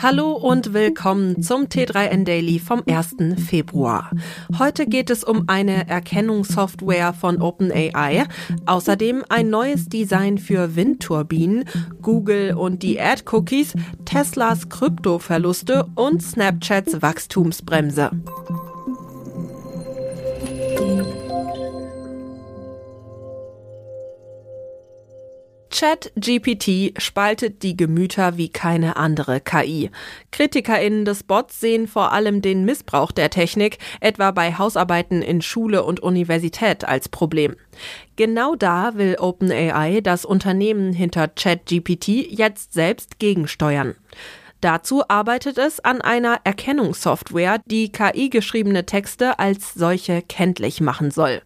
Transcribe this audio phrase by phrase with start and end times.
[0.00, 3.16] Hallo und willkommen zum T3N Daily vom 1.
[3.48, 4.12] Februar.
[4.56, 8.26] Heute geht es um eine Erkennungssoftware von OpenAI,
[8.64, 11.64] außerdem ein neues Design für Windturbinen,
[12.00, 13.74] Google und die Ad-Cookies,
[14.04, 18.12] Teslas Kryptoverluste und Snapchats Wachstumsbremse.
[25.78, 29.92] ChatGPT spaltet die Gemüter wie keine andere KI.
[30.32, 35.84] KritikerInnen des Bots sehen vor allem den Missbrauch der Technik, etwa bei Hausarbeiten in Schule
[35.84, 37.54] und Universität, als Problem.
[38.16, 43.94] Genau da will OpenAI das Unternehmen hinter ChatGPT jetzt selbst gegensteuern.
[44.60, 51.40] Dazu arbeitet es an einer Erkennungssoftware, die KI-geschriebene Texte als solche kenntlich machen soll.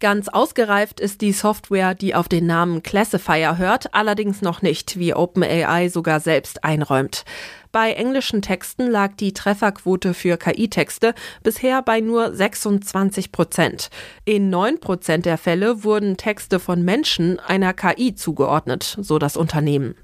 [0.00, 5.12] Ganz ausgereift ist die Software, die auf den Namen Classifier hört, allerdings noch nicht, wie
[5.12, 7.24] OpenAI sogar selbst einräumt.
[7.72, 13.90] Bei englischen Texten lag die Trefferquote für KI-Texte bisher bei nur 26 Prozent.
[14.24, 19.96] In 9 Prozent der Fälle wurden Texte von Menschen einer KI zugeordnet, so das Unternehmen.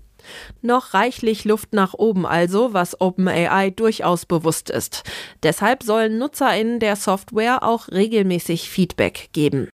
[0.60, 5.04] Noch reichlich Luft nach oben also, was OpenAI durchaus bewusst ist.
[5.44, 9.68] Deshalb sollen NutzerInnen der Software auch regelmäßig Feedback geben.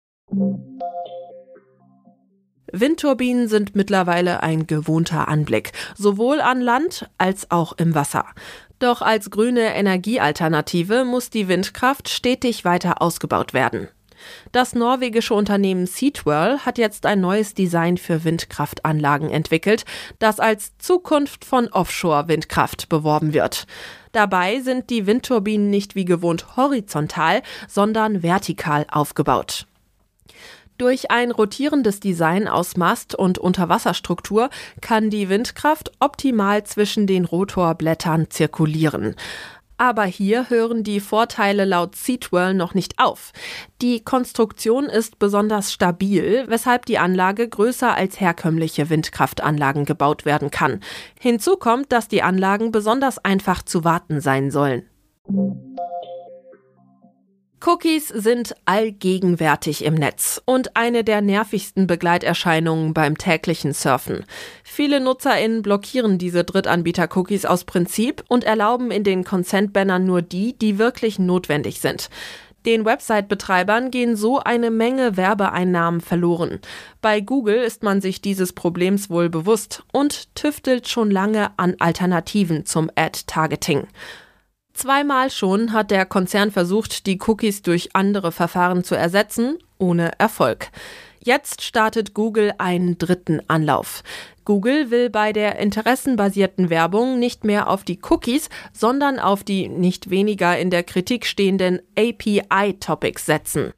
[2.72, 8.26] Windturbinen sind mittlerweile ein gewohnter Anblick, sowohl an Land als auch im Wasser.
[8.78, 13.88] Doch als grüne Energiealternative muss die Windkraft stetig weiter ausgebaut werden.
[14.52, 19.84] Das norwegische Unternehmen Seatwhirl hat jetzt ein neues Design für Windkraftanlagen entwickelt,
[20.18, 23.66] das als Zukunft von Offshore-Windkraft beworben wird.
[24.10, 29.67] Dabei sind die Windturbinen nicht wie gewohnt horizontal, sondern vertikal aufgebaut.
[30.78, 34.48] Durch ein rotierendes Design aus Mast und Unterwasserstruktur
[34.80, 39.16] kann die Windkraft optimal zwischen den Rotorblättern zirkulieren.
[39.76, 43.32] Aber hier hören die Vorteile laut Seatwell noch nicht auf.
[43.82, 50.80] Die Konstruktion ist besonders stabil, weshalb die Anlage größer als herkömmliche Windkraftanlagen gebaut werden kann.
[51.18, 54.82] Hinzu kommt, dass die Anlagen besonders einfach zu warten sein sollen.
[57.60, 64.24] Cookies sind allgegenwärtig im Netz und eine der nervigsten Begleiterscheinungen beim täglichen Surfen.
[64.62, 70.78] Viele NutzerInnen blockieren diese Drittanbieter-Cookies aus Prinzip und erlauben in den Consent-Bannern nur die, die
[70.78, 72.10] wirklich notwendig sind.
[72.64, 76.60] Den Website-Betreibern gehen so eine Menge Werbeeinnahmen verloren.
[77.00, 82.66] Bei Google ist man sich dieses Problems wohl bewusst und tüftelt schon lange an Alternativen
[82.66, 83.88] zum Ad-Targeting.
[84.78, 90.68] Zweimal schon hat der Konzern versucht, die Cookies durch andere Verfahren zu ersetzen, ohne Erfolg.
[91.18, 94.04] Jetzt startet Google einen dritten Anlauf.
[94.44, 100.10] Google will bei der interessenbasierten Werbung nicht mehr auf die Cookies, sondern auf die nicht
[100.10, 103.72] weniger in der Kritik stehenden API-Topics setzen.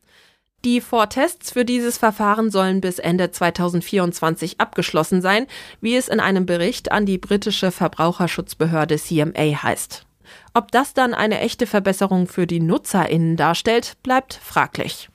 [0.67, 5.47] Die Vortests für dieses Verfahren sollen bis Ende 2024 abgeschlossen sein,
[5.81, 10.05] wie es in einem Bericht an die britische Verbraucherschutzbehörde CMA heißt.
[10.55, 15.09] Ob das dann eine echte Verbesserung für die NutzerInnen darstellt, bleibt fraglich.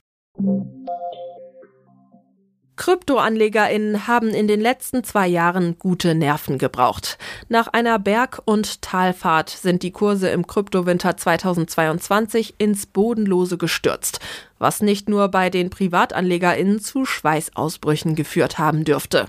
[2.76, 7.16] KryptoanlegerInnen haben in den letzten zwei Jahren gute Nerven gebraucht.
[7.48, 14.20] Nach einer Berg- und Talfahrt sind die Kurse im Kryptowinter 2022 ins Bodenlose gestürzt,
[14.58, 19.28] was nicht nur bei den PrivatanlegerInnen zu Schweißausbrüchen geführt haben dürfte.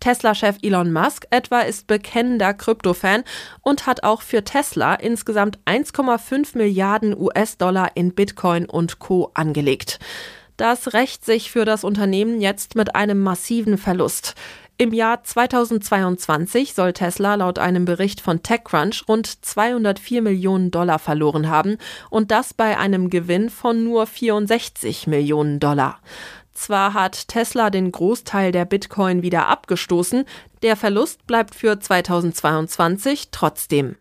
[0.00, 3.22] Tesla-Chef Elon Musk etwa ist bekennender Krypto-Fan
[3.62, 9.30] und hat auch für Tesla insgesamt 1,5 Milliarden US-Dollar in Bitcoin und Co.
[9.34, 10.00] angelegt.
[10.56, 14.34] Das rächt sich für das Unternehmen jetzt mit einem massiven Verlust.
[14.80, 21.50] Im Jahr 2022 soll Tesla laut einem Bericht von TechCrunch rund 204 Millionen Dollar verloren
[21.50, 21.76] haben
[22.08, 26.00] und das bei einem Gewinn von nur 64 Millionen Dollar.
[26.52, 30.24] Zwar hat Tesla den Großteil der Bitcoin wieder abgestoßen,
[30.62, 33.96] der Verlust bleibt für 2022 trotzdem.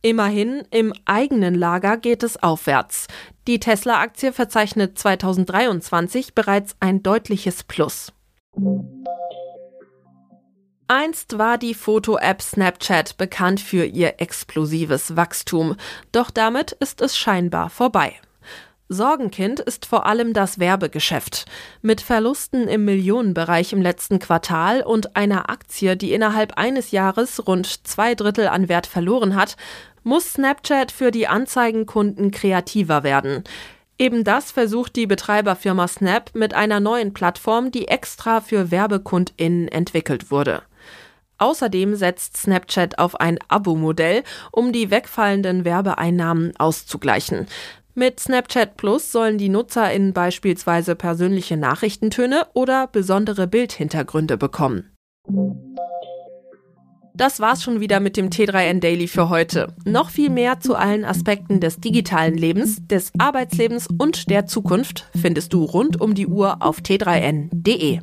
[0.00, 3.08] Immerhin, im eigenen Lager geht es aufwärts.
[3.48, 8.12] Die Tesla-Aktie verzeichnet 2023 bereits ein deutliches Plus.
[10.86, 15.76] Einst war die Foto-App Snapchat bekannt für ihr explosives Wachstum,
[16.12, 18.14] doch damit ist es scheinbar vorbei.
[18.88, 21.44] Sorgenkind ist vor allem das Werbegeschäft.
[21.82, 27.86] Mit Verlusten im Millionenbereich im letzten Quartal und einer Aktie, die innerhalb eines Jahres rund
[27.86, 29.56] zwei Drittel an Wert verloren hat,
[30.04, 33.44] muss Snapchat für die Anzeigenkunden kreativer werden.
[33.98, 40.30] Eben das versucht die Betreiberfirma Snap mit einer neuen Plattform, die extra für WerbekundInnen entwickelt
[40.30, 40.62] wurde.
[41.36, 47.46] Außerdem setzt Snapchat auf ein Abo-Modell, um die wegfallenden Werbeeinnahmen auszugleichen.
[47.94, 54.92] Mit Snapchat Plus sollen die NutzerInnen beispielsweise persönliche Nachrichtentöne oder besondere Bildhintergründe bekommen.
[57.18, 59.74] Das war's schon wieder mit dem T3N Daily für heute.
[59.84, 65.52] Noch viel mehr zu allen Aspekten des digitalen Lebens, des Arbeitslebens und der Zukunft findest
[65.52, 67.98] du rund um die Uhr auf t3n.de.